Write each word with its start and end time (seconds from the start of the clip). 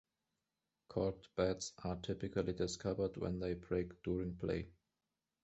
Corked 0.87 1.27
bats 1.35 1.73
are 1.83 1.95
typically 1.97 2.53
discovered 2.53 3.17
when 3.17 3.39
they 3.39 3.53
break 3.53 4.01
during 4.01 4.35
play. 4.35 4.69